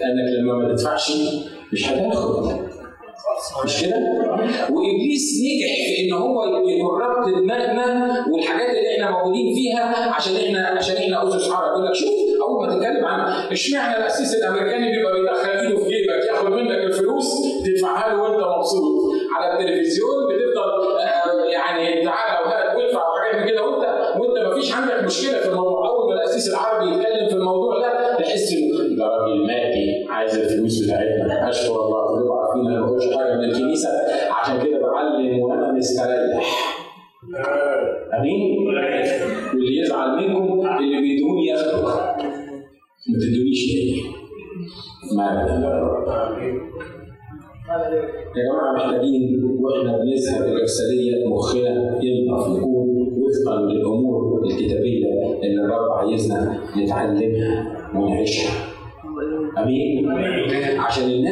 [0.00, 1.12] لأنك لما ما تدفعش
[1.72, 2.70] مش هتاخد.
[3.64, 3.96] مش كده؟
[4.70, 10.96] وإبليس نجح في إن هو يكربت دماغنا والحاجات اللي إحنا موجودين فيها عشان إحنا عشان
[10.96, 12.10] إحنا اسس عرب يقول لك شوف
[12.42, 13.20] أول ما تتكلم عن
[13.52, 17.26] إشمعنى القسيس الأمريكاني بيبقى بيدخل ايده في جيبك ياخد منك الفلوس
[17.66, 19.10] تدفعها له وأنت مبسوط.
[19.36, 23.62] على التلفزيون بتفضل آه، يعني تعالى وهات وادفع وحاجات من كده.
[23.62, 23.84] وأنت
[24.20, 25.88] وأنت ما فيش عندك مشكلة في الموضوع.
[25.88, 27.09] أول ما القسيس العربي يتكلم
[27.40, 32.80] الموضوع ده تحس إنه ده راجل مادي عايز الفلوس بتاعتنا أشكر الله كلكم عارفين أنا
[32.80, 33.88] ما باخدش حاجة من الكنيسة.
[34.30, 36.76] عشان كده بعلم وأنا مستريح.
[38.18, 38.58] أمين؟
[39.54, 41.82] واللي يزعل منكم اللي بيدوني ياخده
[43.08, 44.02] ما تدونيش تاني.
[45.16, 45.24] ما
[48.36, 52.46] يا جماعة محتاجين وإحنا بنذهب الارساليه مخنا ينطف
[56.90, 58.50] نتعلمها ونعيشها.
[59.58, 60.08] أمين؟
[60.80, 61.29] عشان الناس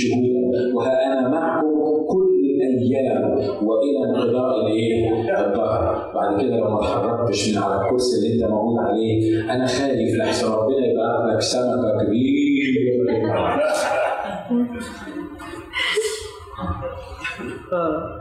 [0.00, 3.22] شهودا وها أنا معكم كل الأيام
[3.66, 5.08] وإلى انقضاء الايه؟
[5.46, 10.16] الظهر بعد كده لو ما اتحركتش من على الكرسي اللي أنت موجود عليه أنا خايف
[10.18, 13.58] لحسن ربنا يبقى لك سمكة كبيرة.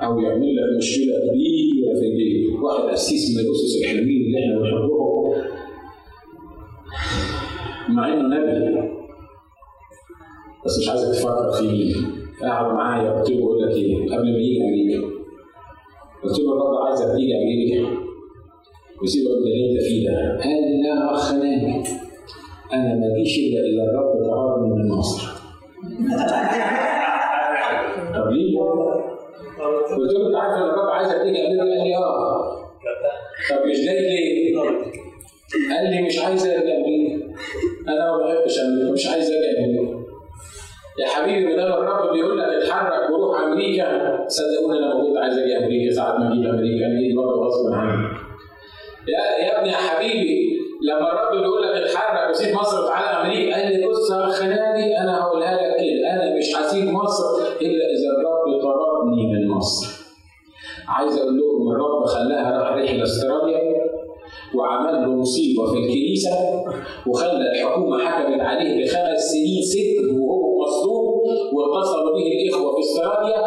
[0.04, 2.60] أو يعمل لك مشكلة كبيرة في البيت.
[2.64, 5.34] واحد قسيس من الاسس الحلوين اللي إحنا بنحبهم.
[7.96, 8.90] مع انه نبي
[10.68, 11.95] بس مش عايزك تفكر فيه.
[12.41, 15.07] قاعد معايا قلت له بقول لك إيه؟ قبل ما يجي أمريكا.
[16.24, 17.97] قلت له الرب عايزك تيجي أمريكا.
[19.03, 20.38] وسيبك من اللي أنت فيه ده.
[20.43, 21.34] قال لي لا أخ
[22.74, 25.28] أنا ما اجيش الا اذا الرب طهرني من مصر
[28.15, 28.59] طب ليه؟
[29.97, 32.55] قلت له انت عارف إن الرب عايزك تيجي أمريكا؟ قال لي آه.
[33.49, 34.57] طب مش جاي ليه؟
[35.70, 37.26] قال لي مش عايز أجي أمريكا.
[37.88, 39.97] أنا ما بحبش أمريكا مش عايز أجي أمريكا.
[41.00, 43.88] يا حبيبي ما دام الرب بيقول لك اتحرك وروح أمريكا.
[44.28, 48.08] صدقوني أنا موجود عايز أجي أمريكا ساعات ما أجي أمريكا أنا جيت برضه غصب عني.
[49.08, 50.58] يا ابني يا حبيبي
[50.89, 55.22] لما الرب بيقول لك اتحرك وسيب مصر وتعالى أمريكا قال لي بص يا خناني أنا
[55.22, 59.88] هقولها لك كده أنا مش هسيب مصر إلا إذا الرب طردني من مصر.
[60.88, 63.77] عايز أقول لكم الرب خلاها راح رحلة أستراليا
[64.56, 66.32] وعمل له مصيبة في الكنيسة
[67.08, 71.08] وخلى الحكومة حكمت عليه بخمس سنين سجن وهو مصلوب
[71.54, 73.47] واتصلوا به الإخوة في استراليا